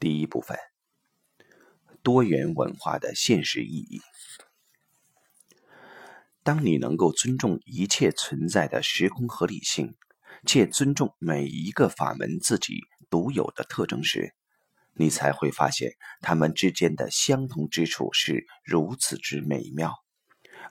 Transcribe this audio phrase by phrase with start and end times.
[0.00, 0.58] 第一部分：
[2.02, 4.00] 多元文化的现实意义。
[6.42, 9.94] 当你能够尊重一切存在的时空合理性，
[10.46, 14.34] 且尊重每一个法门自己独有的特征时，
[14.94, 15.92] 你才会发现
[16.22, 20.02] 它们之间的相同之处是如此之美妙。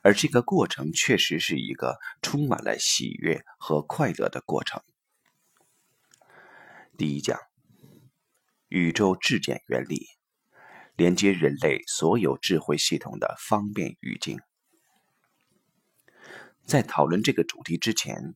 [0.02, 4.82] 而这个过程确实是一个充满了喜悦和快乐的过程。
[6.98, 7.40] 第一讲：
[8.70, 10.08] 宇宙质检原理，
[10.96, 14.40] 连接人类所有智慧系统的方便语境。
[16.66, 18.36] 在讨论这个主题之前，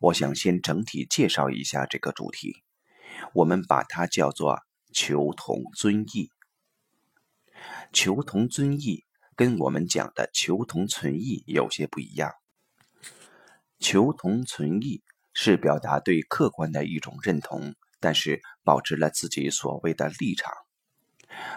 [0.00, 2.62] 我想先整体介绍一下这个主题。
[3.32, 4.60] 我们把它叫做
[4.92, 6.30] “求同尊异”。
[7.92, 9.04] 求同尊异。
[9.36, 12.30] 跟我们讲的求同存异有些不一样。
[13.80, 20.52] 求同存异是表达对客观的一种认同，但是保持了自己所谓的立场；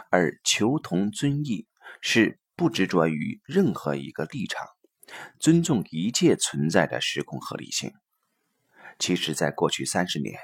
[0.09, 1.67] 而求同尊异
[1.99, 4.65] 是不执着于任何一个立场，
[5.41, 7.91] 尊重一切存在的时空合理性。
[8.97, 10.39] 其实，在过去三十年。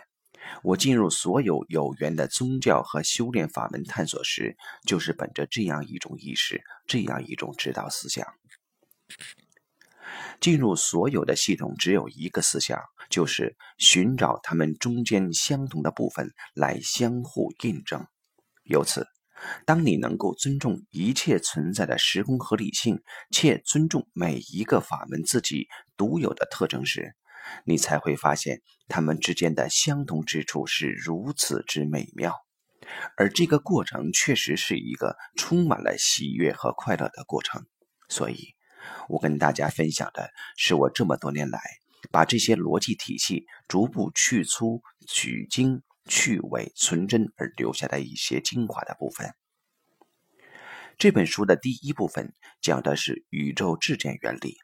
[0.61, 8.27] 我进入所有有缘的宗教和修炼法门探索时，就是本着这样一种意识，这样一种指导思想。
[10.39, 18.05] 进入所有的系统，只有一个思想，就是寻找他们中间相同的部分来相互印证。
[18.63, 19.07] 由此，
[19.65, 25.67] 当你能够尊重一切存在的时空合理性，且尊重每一个法门自己
[25.97, 27.15] 独有的特征时，
[27.65, 32.37] 你才会发现，他们之间的相同之处是如此之美妙，
[33.17, 37.65] 而这个过程确实是一个充满了喜悦和快乐的过程。
[38.07, 38.55] 所以，
[39.09, 41.59] 我跟大家分享的是我这么多年来
[42.11, 49.33] 把这些逻辑体系逐步去粗取精、去伪存真而留下的一些精华的部分。
[50.97, 54.57] 这本书的第一部分讲的是宇宙质检原理，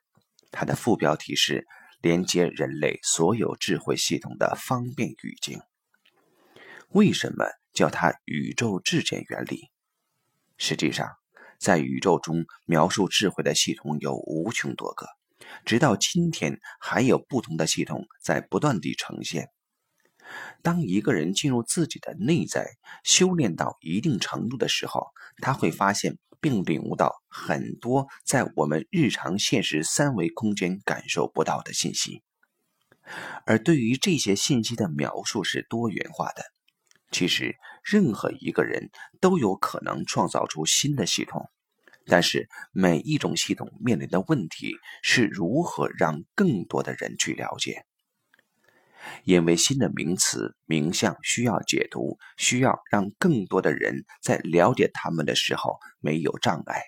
[0.52, 1.68] 它的副标题是。
[2.02, 5.60] 连接人类所有智慧系统的方便语境。
[6.92, 7.44] 为什么
[7.74, 9.70] 叫它宇宙质检原理？
[10.58, 11.10] 实际上，
[11.60, 15.06] 在宇宙中描述智慧的系统有无穷多个，
[15.66, 19.50] 直到今天还有不同的系统在不断地呈现。
[20.64, 25.08] 当一个人进入自己的内在，修炼到一定程度的时候，
[25.42, 26.18] 他会发现。
[26.42, 32.24] 并领悟到很多在我们日常现实三维空间感受不到的信息，
[33.46, 36.46] 而对于这些信息的描述是多元化的。
[37.12, 41.50] 其实，任何一个人都有可能创造出新的系统，
[42.06, 47.86] 但是每一种系统面临的问题是如何让更多的人去了解。
[49.24, 56.82] 因为新的名词、名相需要解读，需要让更多的人在了解他们的时候没有障碍。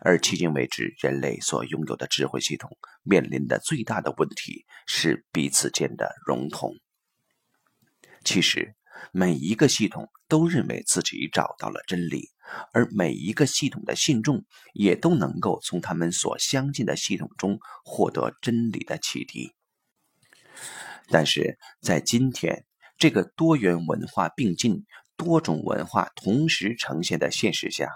[0.00, 2.70] 而迄今为止，人类所拥有的智慧系统
[3.02, 6.72] 面临的最大的问题是彼此间的融通。
[8.24, 8.74] 其实，
[9.12, 12.30] 每一个系统都认为自己找到了真理，
[12.72, 19.52] 而每一个系统的信众也都能够从他们所相信的系统中获得真理的启迪。
[21.08, 22.64] 但是在今天
[22.96, 24.84] 这个多元文化并进、
[25.16, 27.88] 多种文化同时呈现的现实下，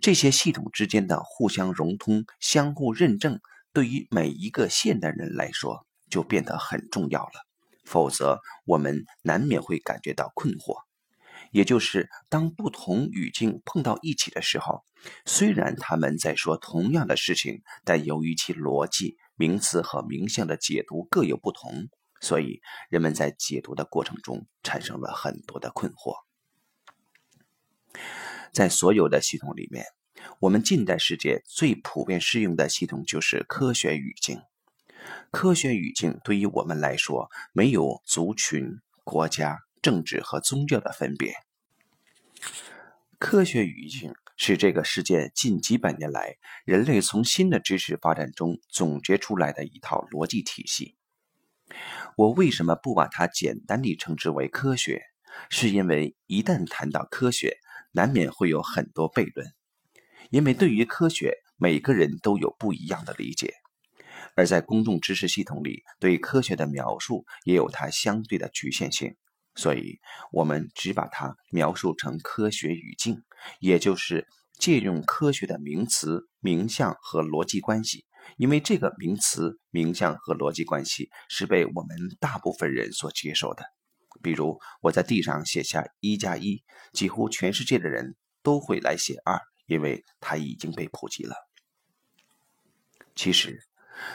[0.00, 3.40] 这些系统之间的互相融通、相互认证，
[3.72, 7.47] 对于每一个现代人来说就变得很重要了。
[7.88, 10.84] 否则，我们难免会感觉到困惑。
[11.50, 14.84] 也就是当不同语境碰到一起的时候，
[15.24, 21.88] 虽然他们在说同样的事情，但由于其逻辑、名词和名相的解读各有不同。
[22.20, 22.60] 所以，
[22.90, 26.16] 人们在解读的过程中产生了很多的困惑。
[28.52, 29.86] 在所有的系统里面，
[30.40, 34.42] 我们近代世界最普遍适用的系统就是科学语境。
[35.30, 41.34] 科学语境对于我们来说，没有族群、国家、政治和宗教的分别。
[43.18, 50.96] 科学语境是这个世界近几百年来人类从新的知识发展中总结出来的一套逻辑体系。
[52.16, 55.02] 我为什么不把它简单地称之为科学？
[55.50, 57.58] 是因为一旦谈到科学，
[57.92, 59.52] 难免会有很多悖论。
[60.30, 63.54] 因为对于科学，每个人都有不一样的理解，
[64.38, 69.16] 而在公众知识系统里，对科学的描述也有它相对的局限性。
[69.56, 69.98] 所以，
[70.30, 73.20] 我们只把它描述成科学语境，
[73.58, 78.06] 也就是借用科学的名词、名相和逻辑关系。
[78.36, 83.64] 因为这个名词、名相和逻辑关系是被我们大部分人所接受的，
[84.22, 86.62] 比如我在地上写下一加一，
[86.92, 88.14] 几乎全世界的人
[88.44, 91.34] 都会来写二，因为它已经被普及了。
[93.16, 93.66] 其实，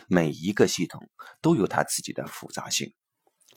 [0.07, 1.09] 每一个系统
[1.41, 2.93] 都有它自己的复杂性，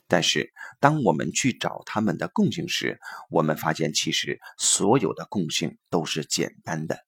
[0.07, 7.05] 但是当我们去找它们的共性时，我们发现其实所有的共性都是简单的。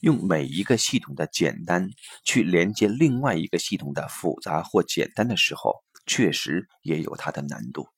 [0.00, 1.88] 用每一个系统的简单
[2.24, 7.88] 去连接另外一个系统的复杂或简单的时候，确实也有它的难度。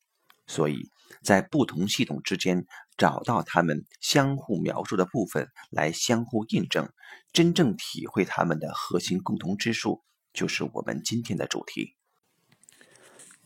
[0.47, 0.89] 所以
[1.23, 2.65] 在不同系统之间
[2.97, 6.91] 找到它们相互描述的部分来相互印证，
[7.33, 10.03] 真正体会它们的核心共同之处，
[10.33, 11.95] 就是我们今天的主题。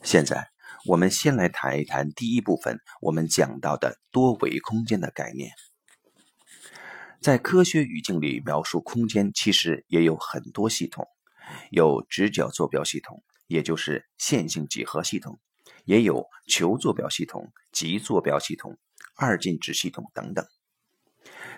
[0.03, 0.51] 现在
[0.87, 5.53] 我们先来谈一谈第一部分我们讲到的多维空间的概念。
[7.21, 11.07] 在科学语境里描述空间，其实也有很多系统，
[11.71, 15.39] 有直角坐标系统，也就是线性几何系统，
[15.85, 18.79] 也有球坐标系统、极坐标系统、
[19.21, 20.47] 二进制系统等等。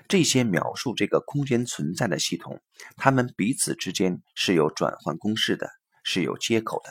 [0.08, 2.60] 这些描述这个空间存在的系统，
[2.96, 5.70] 它们彼此之间是有转换公式的，
[6.02, 6.90] 是有接口的。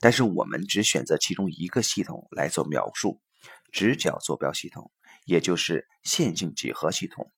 [0.00, 3.20] 但是我们只选择其中一个系统来做描述：
[3.70, 4.90] 直角坐标系统，
[5.26, 7.30] 也就是线性几何系统。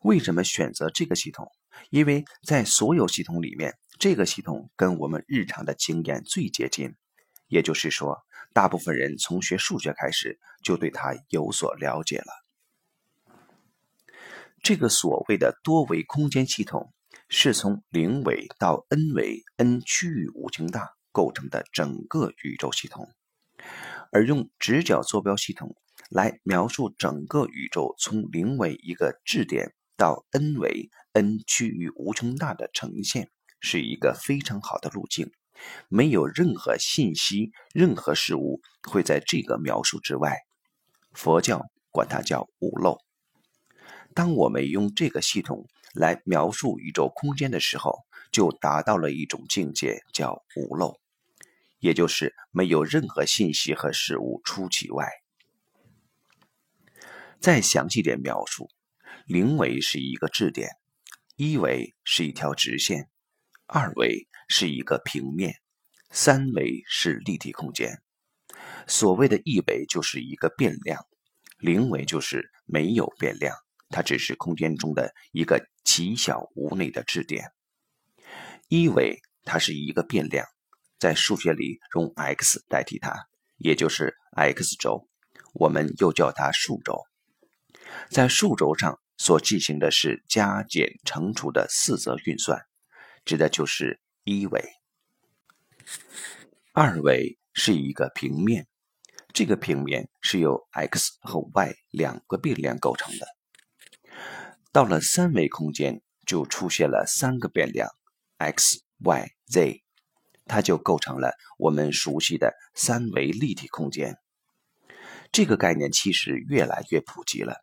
[0.00, 1.52] 为什么选择这个系统？
[1.90, 6.94] 因为在所有系统里面，这个系统跟我们日常的经验最接近。
[7.46, 8.18] 也就是说，
[8.52, 12.44] 大部分人从学数学开始就对它有所了解了。
[14.62, 16.92] 这个所谓的多维空间系统，
[17.28, 23.08] 是从零维到 n 维 n 区域无穷大构成的整个宇宙系统，
[24.10, 25.74] 而用直角坐标系统
[26.10, 29.74] 来描述整个宇宙从零维一个质点。
[29.94, 35.30] 到 n 维 n 趋于无穷大的呈现是一个非常好的路径，
[35.88, 40.38] 没有任何信息、任何事物会在这个描述之外。
[41.12, 42.98] 佛教管它叫无漏。
[44.14, 47.98] 当我们用这个系统来描述宇宙空间的时候，
[48.30, 51.00] 就达到了一种境界，叫无漏，
[51.78, 55.08] 也就是没有任何信息和事物出其外。
[57.40, 58.68] 再详细点描述。
[59.26, 60.70] 零维是一个质点，
[61.36, 63.08] 一维是一条直线，
[63.66, 65.54] 二维是一个平面，
[66.10, 68.02] 三维是立体空间。
[68.86, 71.06] 所谓的一维就是一个变量，
[71.56, 73.56] 零维就是没有变量，
[73.88, 77.50] 它只是空间中的一个极小无内的质点。
[78.68, 80.46] 一维它是一个变量，
[80.98, 83.14] 在数学里用 x 代替它，
[83.56, 85.08] 也就是 x 轴，
[85.54, 87.00] 我们又叫它数轴。
[88.10, 88.98] 在数轴上。
[89.18, 92.60] 所进行的是加减乘除的四则运算，
[93.24, 94.62] 指的就是一维。
[96.72, 98.68] 二维是一个平面，
[99.32, 103.26] 这个平面是由 x 和 y 两个变量构成的。
[104.70, 107.90] 到了三维空间，就出现了三个变量
[108.38, 109.82] x、y、z，
[110.46, 114.16] 它就构成了我们熟悉的三维立体空间。
[115.32, 117.56] 这个概念其实越来越普及了。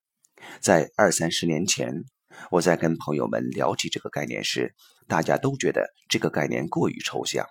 [0.59, 2.03] 在二三十年前，
[2.51, 4.75] 我在跟朋友们聊起这个概念时，
[5.07, 7.45] 大家都觉得这个概念过于抽象。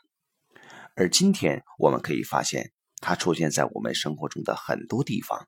[0.94, 5.46] 而今天，我们可以发现，它出现在我们生活中的很多地方，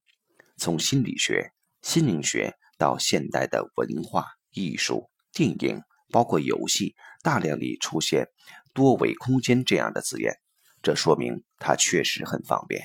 [0.56, 1.52] 从心理学、
[1.82, 8.28] 心灵学到现代的文化艺术、电影，包括游戏，大量里出现
[8.72, 10.34] “多维空间”这样的字眼，
[10.82, 12.82] 这说明它确实很方便。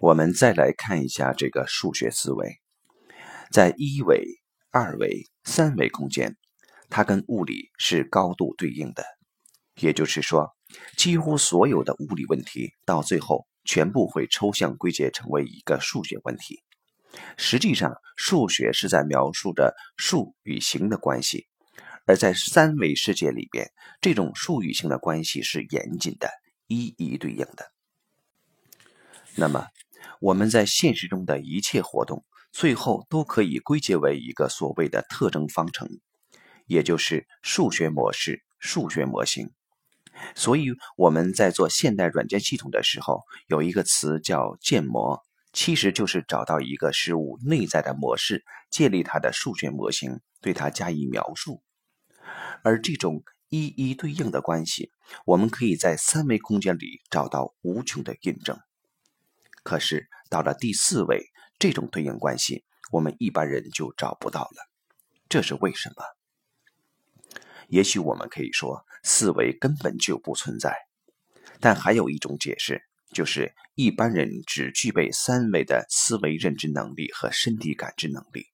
[0.00, 2.60] 我们再来看一下这个数学思维，
[3.54, 4.26] 在一维、
[4.72, 6.36] 二维、三维空间，
[6.90, 9.04] 它跟物理是高度对应的。
[9.76, 10.56] 也就是说，
[10.96, 16.64] 几乎所有的物理问题到最后全部会抽象归结成为一个数学问题。
[17.36, 21.46] 实际上，数学是在描述着数与形的关系，
[22.06, 23.70] 而在三维世界里边，
[24.00, 26.28] 这种数与形的关系是严谨的，
[26.66, 27.70] 一一对应的。
[29.36, 29.68] 那么，
[30.20, 35.88] 我们在现实中的一切活动，最后都可以归结为一个所谓的特征方程，
[36.66, 39.50] 也就是数学模式、数学模型。
[40.36, 45.20] 所以我们在做现代软件系统的时候，有一个词叫建模，
[45.52, 51.60] 其实就是找到一个事物内在的模式，建立它的数学模型，对它加以描述。
[52.62, 54.92] 而这种一一对应的关系，
[55.26, 58.56] 我们可以在三维空间里找到无穷的印证。
[59.64, 64.68] 可是到了第四位，这种对应关系我们一般人就找不到了，
[65.28, 66.04] 这是为什么？
[67.68, 70.76] 也许我们可以说四维根本就不存在，
[71.60, 72.82] 但还有一种解释，
[73.12, 78.48] 就是一般人只具备三维的思维认知能力和身体感知能力，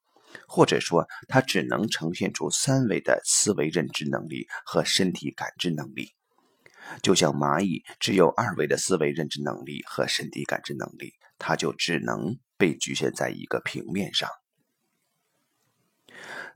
[0.46, 6.14] 或者说他只能呈现出三维的思维认知能力和身体感知能力。
[7.02, 14.28] 就像蚂蚁只有二维的思维认知能力和身体感知能力，它就只能被局限在一个平面上。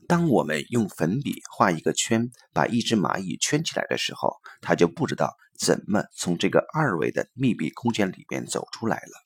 [0.07, 9.25] 当我们用粉笔画一个圈，把一只蚂蚁圈起来的时候，它就不知道怎么从这个二维的密闭空间里面走出来了。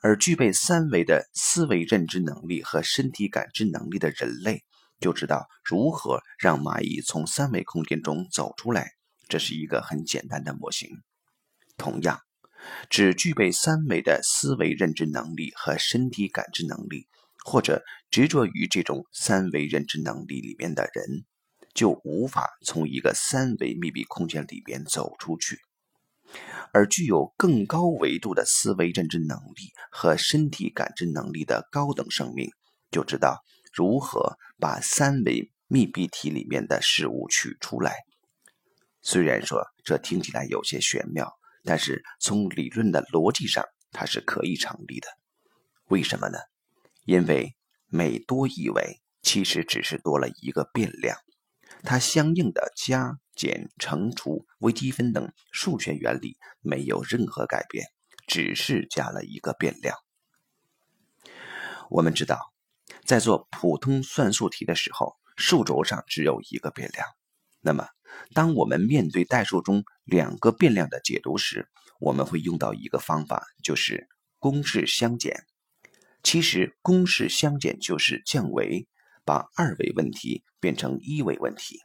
[0.00, 4.64] 而具备三维的思维认知能力和身体感知能力的人类，
[4.98, 8.90] 就知道如何让蚂蚁从三维空间中走出来。
[9.28, 10.90] 这是一个很简单的模型。
[11.76, 12.20] 同样，
[12.88, 17.08] 只具备三维的思维认知能力和身体感知能力，
[17.44, 21.24] 或者执着于这种三维认知能力里面的人，
[21.74, 25.58] 就无法从一个三维密闭空间里边走出去。
[26.72, 32.50] 而具有更高维度的思维认知能力和身体感知能力的高等生命，
[32.90, 37.94] 就知道如何把三维密闭体里面的事物取出来。
[39.02, 45.08] 虽然说这听起来有些玄妙，但是从理论的逻辑上，它是可以成立的。
[45.86, 46.38] 为什么呢？
[47.04, 47.56] 因为
[47.86, 51.16] 每多一维，其实只是多了一个变量，
[51.82, 57.86] 它相应的加减乘除微积分等数学原理没有任何改变，
[58.26, 59.96] 只是加了一个变量。
[61.88, 62.52] 我们知道，
[63.04, 67.06] 在做普通算术题的时候，数轴上只有一个变量，
[67.60, 67.88] 那么。
[68.32, 71.68] 当我们面对代数中两个变量的解读时，
[72.00, 75.46] 我们会用到一个方法，就是公式相减。
[76.22, 78.88] 其实，公式相减就是降维，
[79.24, 81.80] 把二维问题变成一维问题。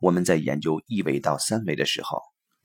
[0.00, 2.20] 我们在研究一维到三维的时候，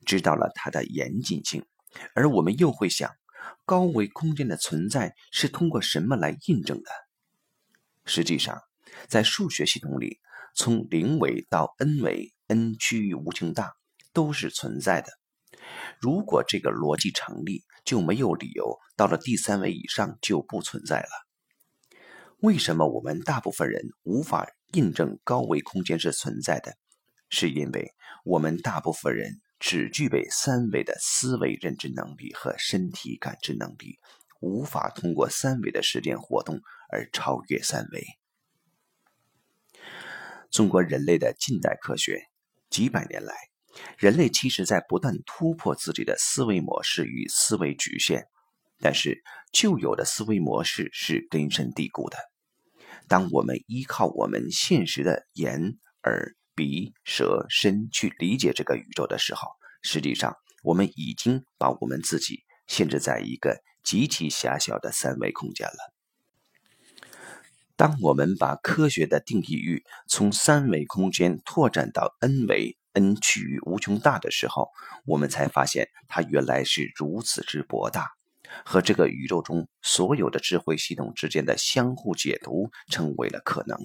[0.05, 1.65] 知道了它的严谨性，
[2.13, 3.11] 而我们又会想，
[3.65, 6.91] 高维空间的存在是通过什么来印证的？
[8.05, 8.61] 实际上，
[9.07, 10.19] 在数学系统里。
[10.55, 13.73] 从零维到 n 维，n 趋于无穷大，
[14.13, 15.09] 都是存在的。
[15.99, 21.09] 如果这个逻辑成立，就没有理由到了第三维以上就不存在了。
[22.39, 26.73] 为什么我们大部分人无法印证高维空间是存在的？
[27.29, 27.93] 是因为
[28.23, 33.99] 我们大部分人只具备三维的思维认知能力和身体感知能力，
[34.39, 38.05] 无法通过三维的时间活动而超越三维。
[40.55, 42.29] 中国人类的近代科学，
[42.69, 43.35] 几百年来，
[43.97, 48.23] 人类其实在不断突破自己的思维模式与思维局限，
[48.79, 49.21] 但是
[49.51, 52.15] 旧有的思维模式是根深蒂固的。
[53.09, 55.59] 当我们依靠我们现实的眼、
[56.03, 59.49] 耳、鼻、舌、身去理解这个宇宙的时候，
[59.81, 65.94] 实际上我们已经把我们自己限制在一个极其狭小的三维空间了。
[67.77, 74.69] 当我们把科学的定义域从三维空间拓展到 n 维，n 趋于无穷大的时候，
[75.05, 78.11] 我们才发现它原来是如此之博大，
[78.63, 83.77] 和这个宇宙中所有的智慧系统之间的相互解读成为了可能。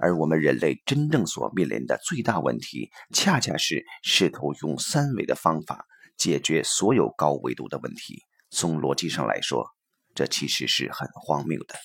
[0.00, 5.86] 而我们人类真正所面临的最大问题，恰恰是试图用三维的方法
[6.16, 8.24] 解决所有高维度的问题。
[8.50, 9.68] 从逻辑上来说，
[10.16, 11.76] 这其实是很荒谬的。